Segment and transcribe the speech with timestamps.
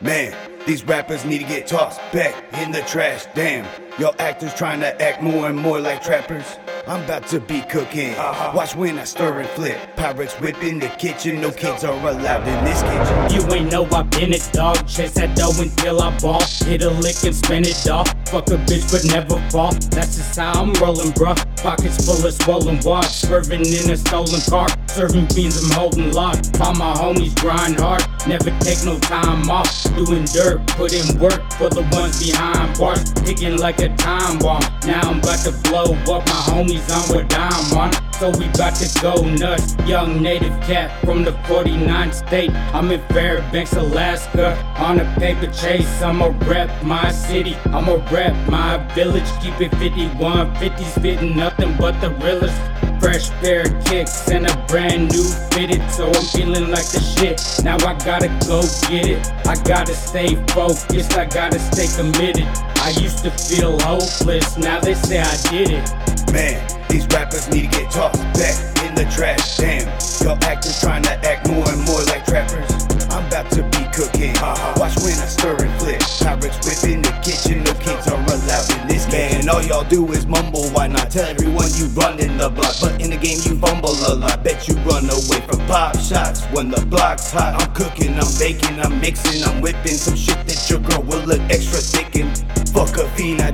[0.00, 0.32] Man,
[0.64, 2.32] these rappers need to get tossed back
[2.62, 3.26] in the trash.
[3.34, 3.66] Damn,
[3.98, 6.44] y'all actors trying to act more and more like trappers.
[6.86, 8.14] I'm about to be cooking.
[8.14, 8.52] Uh-huh.
[8.54, 9.76] Watch when I stir and flip.
[9.96, 11.40] Pyrex whip in the kitchen.
[11.40, 13.48] No kids are allowed in this kitchen.
[13.48, 14.86] You ain't know I been it, dog.
[14.86, 16.42] Chase that dough until I ball.
[16.44, 18.08] Hit a lick and spin it off.
[18.28, 19.72] Fuck a bitch, but never fall.
[19.90, 21.36] That's just how I'm rolling, bruh.
[21.62, 23.06] Pockets full of swollen watch.
[23.06, 24.68] Swerving in a stolen car.
[24.86, 26.36] Serving beans, I'm holding lock.
[26.60, 28.02] All my homies grind hard.
[28.26, 29.68] Never take no time off.
[29.96, 33.12] Doing dirt, put in work for the ones behind bars.
[33.12, 34.62] Ticking like a time bomb.
[34.86, 36.26] Now I'm about to blow up.
[36.26, 38.07] My homies on what I'm on.
[38.18, 39.76] So we bout to go nuts.
[39.86, 42.50] Young native cat from the 49th state.
[42.74, 44.56] I'm in Fairbanks, Alaska.
[44.78, 47.54] On a paper chase, I'ma rep my city.
[47.66, 49.28] I'ma rep my village.
[49.40, 52.60] Keep it 51, 50s fitting nothing but the realest.
[53.00, 57.40] Fresh pair of kicks and a brand new fitted, so I'm feeling like the shit.
[57.64, 59.24] Now I gotta go get it.
[59.46, 62.48] I gotta stay focused, I gotta stay committed.
[62.82, 65.97] I used to feel hopeless, now they say I did it.
[66.32, 69.56] Man, these rappers need to get tossed back in the trash.
[69.56, 69.88] Damn,
[70.22, 72.70] y'all actors trying to act more and more like trappers.
[73.10, 74.34] I'm about to be cooking.
[74.76, 76.00] Watch when I stir and flip.
[76.20, 77.64] Pyrex whip in the kitchen.
[77.64, 79.48] No kids are allowed in this man.
[79.48, 80.68] All y'all do is mumble.
[80.70, 82.74] Why not tell everyone you run in the block?
[82.80, 84.44] But in the game you fumble a lot.
[84.44, 87.60] Bet you run away from pop shots when the block's hot.
[87.60, 91.40] I'm cooking, I'm baking, I'm mixing, I'm whipping some shit that your girl will look
[91.50, 92.28] extra thick in.
[92.68, 93.50] Fuck a fiend, I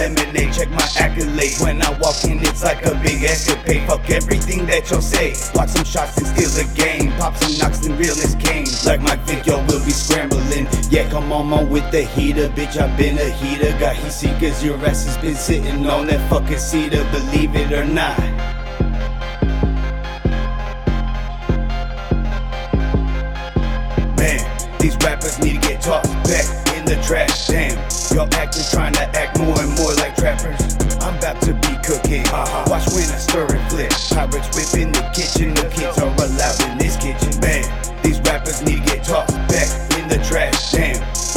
[0.00, 0.52] lemonade.
[0.52, 1.62] Check my accolades.
[1.62, 3.86] When I walk in, it's like a big escapade.
[3.88, 5.34] Fuck everything that y'all say.
[5.54, 7.12] Watch some shots and steal the game.
[7.18, 8.66] Pop some knocks and realness came.
[8.86, 10.66] Like my y'all will be scrambling.
[10.90, 12.48] Yeah, come on, man, with the heater.
[12.48, 13.76] Bitch, I've been a heater.
[13.78, 14.64] Got heat seekers.
[14.64, 17.04] Your ass has been sitting on that fucking cedar.
[17.12, 18.18] Believe it or not.
[24.16, 24.40] Man,
[24.78, 27.46] these rappers need to get tossed back in the trash.
[27.46, 27.76] Damn,
[28.14, 29.79] y'all actors trying to act more and more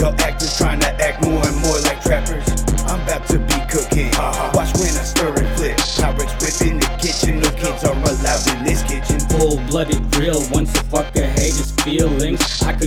[0.04, 2.44] y'all actors trying to act more and more like trappers.
[2.92, 4.12] I'm about to be cooking.
[4.16, 4.52] Uh-huh.
[4.54, 5.78] Watch when I stir and flip.
[5.78, 7.40] Pyrex whip in the kitchen.
[7.40, 9.20] No kids are allowed in this kitchen.
[9.40, 11.13] Full blooded real, once a fucker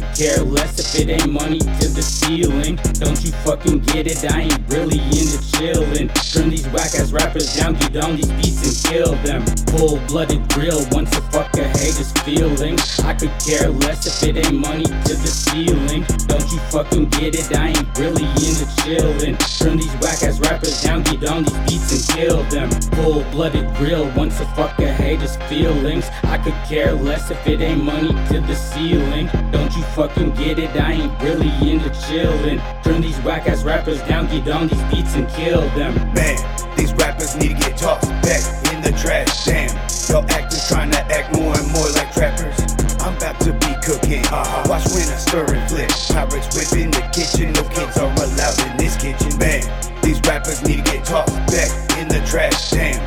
[0.01, 2.77] could care less if it ain't money to the ceiling.
[3.01, 4.31] Don't you fucking get it?
[4.31, 6.13] I ain't really into chillin'.
[6.33, 9.41] Turn these whack ass rappers down, get on these beats and kill them.
[9.73, 13.01] Full blooded real, once a fucker hate his feelings.
[13.01, 16.05] I could care less if it ain't money to the ceiling.
[16.29, 17.57] Don't you fucking get it?
[17.57, 19.39] I ain't really into chillin'.
[19.59, 22.69] Turn these whack ass rappers down, get on these beats and kill them.
[23.01, 26.05] Full blooded real, once a fucker hate his feelings.
[26.25, 29.31] I could care less if it ain't money to the ceiling.
[29.53, 30.71] Don't you fucking get it?
[30.77, 32.61] I ain't really into chillin'.
[32.83, 35.95] Turn these whack ass rappers down, get on these beats and kill them.
[36.15, 36.37] Man,
[36.77, 38.43] these rappers need to get tossed back
[38.73, 39.45] in the trash.
[39.45, 39.75] Damn,
[40.09, 42.77] y'all actors trying to act more and more like trappers.
[43.07, 44.27] I'm about to be cooking.
[44.27, 44.67] Uh-huh.
[44.69, 45.89] Watch when I stir and flip.
[45.89, 47.53] Pyrex whip in the kitchen.
[47.53, 49.39] No kids are allowed in this kitchen.
[49.39, 49.63] Man,
[50.03, 52.71] these rappers need to get tossed back in the trash.
[52.71, 52.99] Damn.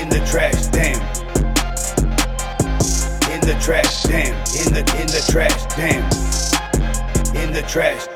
[0.00, 0.75] In the trash.
[3.46, 4.02] The trash.
[4.02, 4.34] Damn.
[4.66, 5.66] In the in the trash.
[5.76, 6.02] Damn.
[7.36, 8.08] In the trash.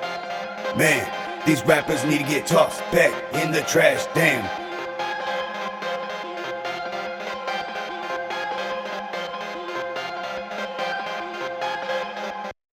[0.77, 4.07] Man, these rappers need to get tossed back in the trash.
[4.13, 4.70] Damn.